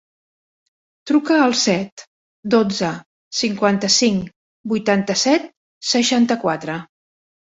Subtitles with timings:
[1.09, 2.03] Truca al set,
[2.53, 2.89] dotze,
[3.39, 4.31] cinquanta-cinc,
[4.71, 5.45] vuitanta-set,
[5.91, 6.79] seixanta-quatre.